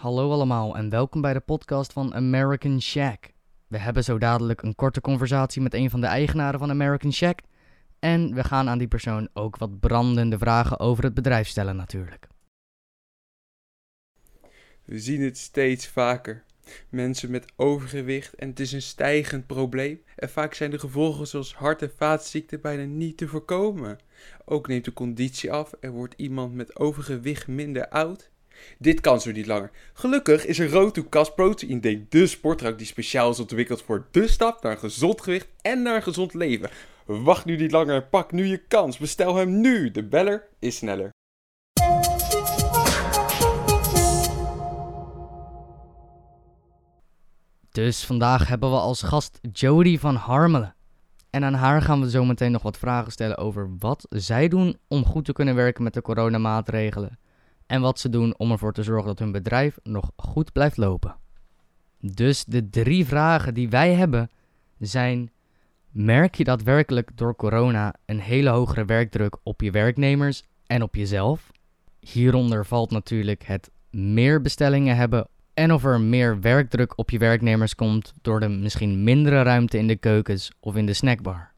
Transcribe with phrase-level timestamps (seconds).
[0.00, 3.32] Hallo allemaal en welkom bij de podcast van American Shack.
[3.68, 7.40] We hebben zo dadelijk een korte conversatie met een van de eigenaren van American Shack.
[7.98, 12.26] En we gaan aan die persoon ook wat brandende vragen over het bedrijf stellen natuurlijk.
[14.84, 16.44] We zien het steeds vaker.
[16.88, 20.02] Mensen met overgewicht en het is een stijgend probleem.
[20.16, 23.98] En vaak zijn de gevolgen zoals hart- en vaatziekten bijna niet te voorkomen.
[24.44, 28.30] Ook neemt de conditie af en wordt iemand met overgewicht minder oud.
[28.78, 29.70] Dit kan zo niet langer.
[29.92, 34.06] Gelukkig is er Road to Cast Protein Day, de sportdrank die speciaal is ontwikkeld voor
[34.10, 36.70] de stap naar een gezond gewicht en naar een gezond leven.
[37.06, 38.98] Wacht nu niet langer pak nu je kans.
[38.98, 39.90] Bestel hem nu.
[39.90, 41.10] De beller is sneller.
[47.70, 50.74] Dus vandaag hebben we als gast Jody van Harmelen.
[51.30, 54.78] En aan haar gaan we zo meteen nog wat vragen stellen over wat zij doen
[54.88, 57.18] om goed te kunnen werken met de coronamaatregelen.
[57.70, 61.16] En wat ze doen om ervoor te zorgen dat hun bedrijf nog goed blijft lopen.
[62.00, 64.30] Dus de drie vragen die wij hebben
[64.78, 65.30] zijn:
[65.90, 71.50] merk je daadwerkelijk door corona een hele hogere werkdruk op je werknemers en op jezelf?
[72.00, 77.74] Hieronder valt natuurlijk het meer bestellingen hebben en of er meer werkdruk op je werknemers
[77.74, 81.52] komt door de misschien mindere ruimte in de keukens of in de snackbar.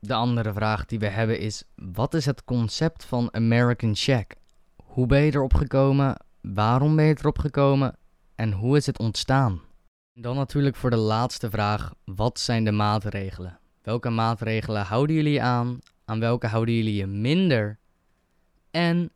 [0.00, 4.36] De andere vraag die we hebben is: wat is het concept van American Shack?
[4.98, 6.16] Hoe ben je erop gekomen?
[6.40, 7.96] Waarom ben je erop gekomen?
[8.34, 9.60] En hoe is het ontstaan?
[10.12, 13.58] Dan natuurlijk voor de laatste vraag: wat zijn de maatregelen?
[13.82, 15.78] Welke maatregelen houden jullie aan?
[16.04, 17.78] Aan welke houden jullie je minder?
[18.70, 19.10] En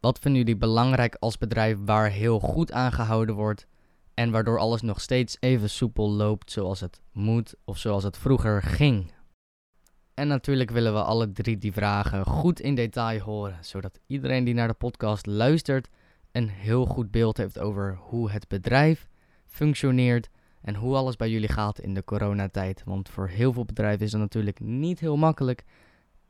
[0.00, 3.66] wat vinden jullie belangrijk als bedrijf waar heel goed aan gehouden wordt
[4.14, 8.62] en waardoor alles nog steeds even soepel loopt zoals het moet of zoals het vroeger
[8.62, 9.12] ging?
[10.16, 14.54] En natuurlijk willen we alle drie die vragen goed in detail horen, zodat iedereen die
[14.54, 15.88] naar de podcast luistert
[16.32, 19.06] een heel goed beeld heeft over hoe het bedrijf
[19.46, 20.28] functioneert
[20.60, 22.82] en hoe alles bij jullie gaat in de coronatijd.
[22.84, 25.64] Want voor heel veel bedrijven is dat natuurlijk niet heel makkelijk.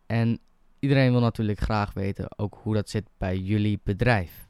[0.07, 0.39] En
[0.79, 4.46] iedereen wil natuurlijk graag weten ook hoe dat zit bij jullie bedrijf.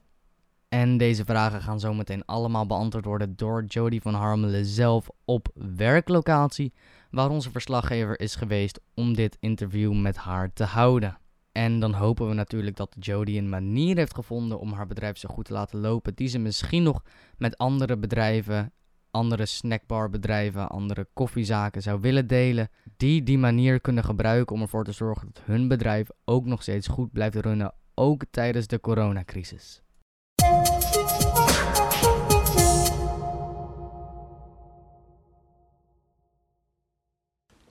[0.76, 6.72] En deze vragen gaan zometeen allemaal beantwoord worden door Jody van Harmelen zelf op werklocatie,
[7.10, 11.18] waar onze verslaggever is geweest om dit interview met haar te houden.
[11.52, 15.28] En dan hopen we natuurlijk dat Jody een manier heeft gevonden om haar bedrijf zo
[15.28, 17.02] goed te laten lopen, die ze misschien nog
[17.36, 18.72] met andere bedrijven,
[19.10, 24.92] andere snackbarbedrijven, andere koffiezaken zou willen delen, die die manier kunnen gebruiken om ervoor te
[24.92, 29.84] zorgen dat hun bedrijf ook nog steeds goed blijft runnen, ook tijdens de coronacrisis.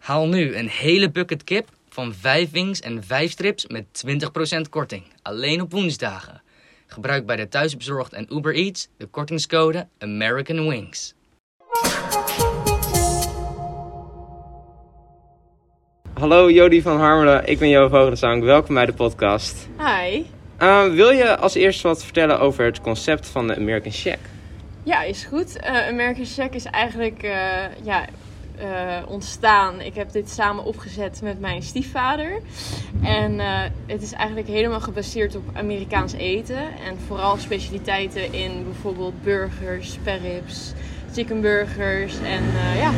[0.06, 5.04] Haal nu een hele bucket kip van 5 wings en 5 strips met 20% korting.
[5.22, 6.42] Alleen op woensdagen.
[6.88, 11.14] Gebruik bij de thuisbezorgd en Uber Eats de kortingscode American Wings.
[16.14, 18.44] Hallo Jody van Harmelen, ik ben Jo Vogelzang.
[18.44, 19.68] Welkom bij de podcast.
[19.78, 20.24] Hi.
[20.62, 24.18] Uh, wil je als eerste wat vertellen over het concept van de American Shack?
[24.84, 25.58] Ja, is goed.
[25.58, 27.32] Uh, American Shack is eigenlijk uh,
[27.84, 28.06] ja,
[29.08, 29.82] ontstaan.
[29.82, 32.42] Ik heb dit samen opgezet met mijn stiefvader.
[33.04, 33.40] En
[33.86, 36.58] het is eigenlijk helemaal gebaseerd op Amerikaans eten.
[36.58, 40.74] En vooral specialiteiten in bijvoorbeeld burgers, sparrows,
[41.14, 42.44] chickenburgers en
[42.78, 42.92] ja.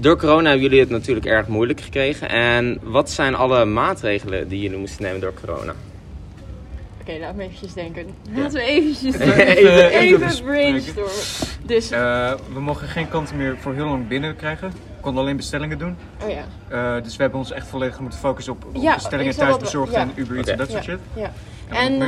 [0.00, 2.28] Door corona hebben jullie het natuurlijk erg moeilijk gekregen.
[2.28, 5.74] En wat zijn alle maatregelen die jullie moesten nemen door corona?
[7.00, 8.06] Oké, laat me eventjes denken.
[8.34, 11.12] Laten we eventjes even, even, even brainstormen.
[11.62, 14.70] Dus, uh, we mogen geen klanten meer voor heel lang binnen krijgen.
[14.70, 15.96] We konden alleen bestellingen doen.
[16.22, 16.44] Oh ja.
[16.96, 20.00] Uh, dus we hebben ons echt volledig moeten focussen op, op ja, bestellingen thuisbezorgd ja.
[20.00, 20.52] en Uber Eats okay.
[20.52, 20.90] en dat soort ja.
[20.92, 21.00] shit.
[21.14, 21.32] Ja.
[21.76, 22.02] En,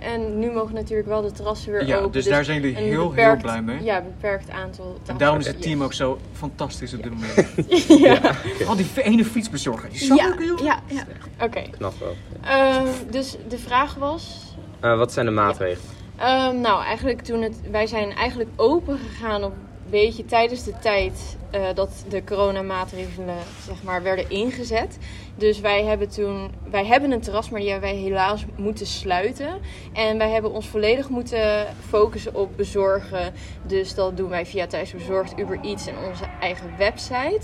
[0.00, 2.12] en nu mogen natuurlijk wel de terrassen weer ja, open.
[2.12, 3.84] Dus, dus daar zijn jullie heel, beperkt, heel blij mee.
[3.84, 5.84] Ja, beperkt aantal En daarom is het team yes.
[5.84, 7.56] ook zo fantastisch op dit moment.
[8.06, 8.34] ja.
[8.66, 10.58] Al die ene fietsbezorger, die is zo ja, leuk, joh.
[10.58, 11.04] Ja, ja.
[11.34, 11.44] oké.
[11.44, 11.70] Okay.
[11.70, 12.16] Knap wel.
[12.44, 14.54] Uh, dus de vraag was...
[14.84, 15.90] Uh, wat zijn de maatregelen?
[16.18, 16.48] Ja.
[16.48, 17.56] Um, nou, eigenlijk toen het...
[17.70, 23.36] Wij zijn eigenlijk open gegaan op een beetje tijdens de tijd uh, dat de coronamaatregelen
[23.66, 24.98] zeg maar, werden ingezet.
[25.40, 29.60] Dus wij hebben toen, wij hebben een terras, maar die hebben wij helaas moeten sluiten.
[29.92, 33.32] En wij hebben ons volledig moeten focussen op bezorgen.
[33.62, 37.40] Dus dat doen wij via Thuisbezorgd, Uber Eats en onze eigen website.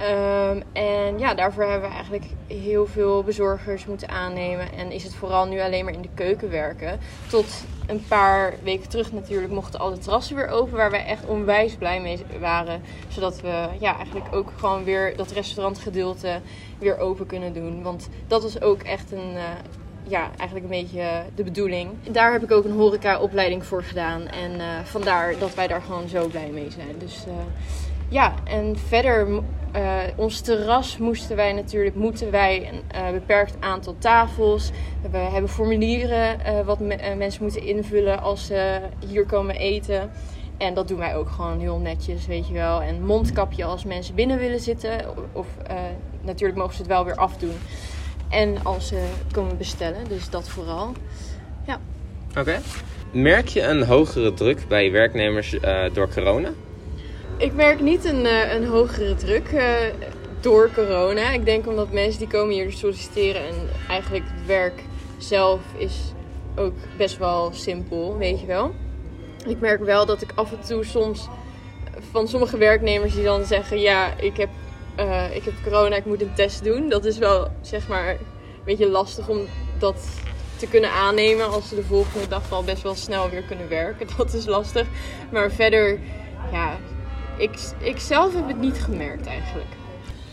[0.00, 4.72] Um, en ja, daarvoor hebben we eigenlijk heel veel bezorgers moeten aannemen.
[4.72, 6.98] En is het vooral nu alleen maar in de keuken werken.
[7.30, 10.76] Tot een paar weken terug natuurlijk mochten alle terrassen weer open.
[10.76, 12.82] Waar wij echt onwijs blij mee waren.
[13.08, 16.40] Zodat we ja, eigenlijk ook gewoon weer dat restaurantgedeelte
[16.78, 17.82] weer open kunnen doen.
[17.82, 19.42] Want dat was ook echt een, uh,
[20.02, 21.90] ja, eigenlijk een beetje de bedoeling.
[22.10, 24.26] Daar heb ik ook een horecaopleiding voor gedaan.
[24.26, 26.98] En eh, vandaar dat wij daar gewoon zo blij mee zijn.
[26.98, 27.34] Dus uh,
[28.08, 29.42] ja, en verder, uh,
[30.16, 34.70] ons terras moesten wij natuurlijk, moeten wij een beperkt aantal tafels.
[35.10, 40.10] We hebben formulieren wat me mensen moeten invullen als ze hier komen eten.
[40.56, 42.82] En dat doen wij ook gewoon heel netjes, weet je wel.
[42.82, 44.90] En mondkapje als mensen binnen willen zitten.
[45.32, 45.46] Of
[46.20, 47.56] natuurlijk mogen ze het wel weer afdoen.
[48.28, 50.92] En als ze komen bestellen, dus dat vooral.
[51.66, 51.80] Ja.
[52.38, 52.58] Oké.
[53.12, 55.56] Merk je een hogere druk bij werknemers
[55.92, 56.50] door corona?
[57.38, 59.74] Ik merk niet een, uh, een hogere druk uh,
[60.40, 61.30] door corona.
[61.30, 63.54] Ik denk omdat mensen die komen hier solliciteren en
[63.88, 64.82] eigenlijk het werk
[65.18, 66.12] zelf is
[66.56, 68.74] ook best wel simpel, weet je wel.
[69.46, 71.28] Ik merk wel dat ik af en toe soms
[72.10, 74.48] van sommige werknemers die dan zeggen: Ja, ik heb
[74.98, 76.88] uh, ik heb corona, ik moet een test doen.
[76.88, 78.18] Dat is wel zeg maar een
[78.64, 79.40] beetje lastig om
[79.78, 80.08] dat
[80.56, 84.06] te kunnen aannemen als ze de volgende dag al best wel snel weer kunnen werken.
[84.16, 84.86] Dat is lastig.
[85.30, 85.98] Maar verder,
[86.52, 86.78] ja,
[87.38, 89.68] ik, ik zelf heb het niet gemerkt eigenlijk.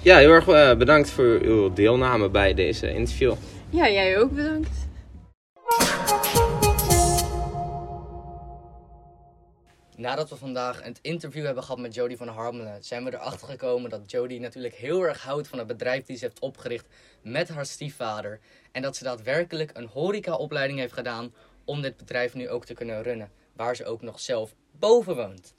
[0.01, 3.33] Ja, heel erg uh, bedankt voor uw deelname bij deze interview.
[3.69, 4.83] Ja, jij ook bedankt.
[9.97, 13.89] Nadat we vandaag een interview hebben gehad met Jody van Harmelen, zijn we erachter gekomen
[13.89, 16.85] dat Jody natuurlijk heel erg houdt van het bedrijf die ze heeft opgericht
[17.21, 18.39] met haar stiefvader.
[18.71, 21.33] En dat ze daadwerkelijk een horecaopleiding heeft gedaan
[21.65, 25.53] om dit bedrijf nu ook te kunnen runnen, waar ze ook nog zelf boven woont.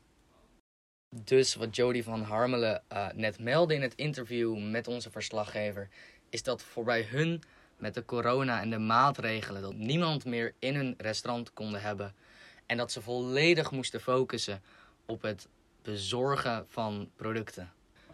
[1.25, 5.89] Dus wat Jody van Harmelen uh, net meldde in het interview met onze verslaggever,
[6.31, 7.43] is dat voorbij hun
[7.77, 12.15] met de corona en de maatregelen dat niemand meer in hun restaurant konden hebben
[12.67, 14.63] en dat ze volledig moesten focussen
[15.07, 15.49] op het
[15.83, 17.73] bezorgen van producten.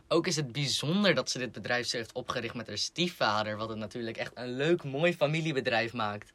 [0.08, 3.78] Ook is het bijzonder dat ze dit bedrijf heeft opgericht met haar stiefvader, wat het
[3.78, 6.32] natuurlijk echt een leuk, mooi familiebedrijf maakt.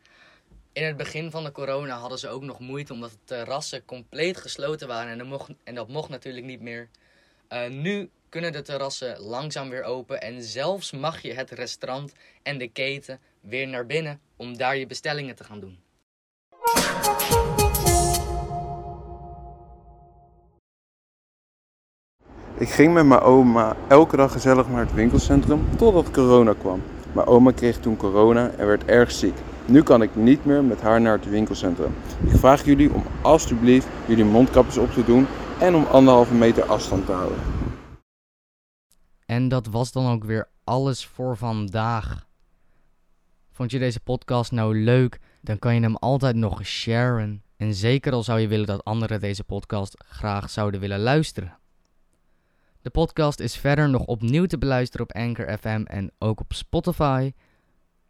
[0.78, 4.38] In het begin van de corona hadden ze ook nog moeite omdat de terrassen compleet
[4.38, 6.90] gesloten waren en dat mocht, en dat mocht natuurlijk niet meer.
[7.50, 12.14] Uh, nu kunnen de terrassen langzaam weer open en zelfs mag je het restaurant
[12.44, 15.80] en de keten weer naar binnen om daar je bestellingen te gaan doen.
[22.58, 26.84] Ik ging met mijn oma elke dag gezellig naar het winkelcentrum totdat corona kwam.
[27.14, 29.36] Mijn oma kreeg toen corona en werd erg ziek.
[29.70, 31.94] Nu kan ik niet meer met haar naar het winkelcentrum.
[32.26, 35.28] Ik vraag jullie om alstublieft jullie mondkapjes op te doen
[35.60, 37.38] en om anderhalve meter afstand te houden.
[39.26, 42.28] En dat was dan ook weer alles voor vandaag.
[43.52, 45.20] Vond je deze podcast nou leuk?
[45.42, 47.44] Dan kan je hem altijd nog sharen.
[47.58, 51.58] En zeker al zou je willen dat anderen deze podcast graag zouden willen luisteren.
[52.82, 57.34] De podcast is verder nog opnieuw te beluisteren op Anchor FM en ook op Spotify.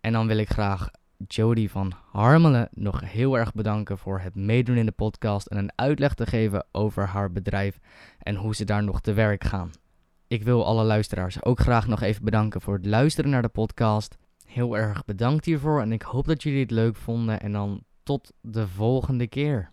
[0.01, 0.89] En dan wil ik graag
[1.27, 5.71] Jody van Harmelen nog heel erg bedanken voor het meedoen in de podcast en een
[5.75, 7.79] uitleg te geven over haar bedrijf
[8.19, 9.71] en hoe ze daar nog te werk gaan.
[10.27, 14.17] Ik wil alle luisteraars ook graag nog even bedanken voor het luisteren naar de podcast.
[14.45, 18.33] Heel erg bedankt hiervoor en ik hoop dat jullie het leuk vonden en dan tot
[18.41, 19.71] de volgende keer.